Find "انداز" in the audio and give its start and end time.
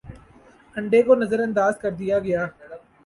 1.43-1.73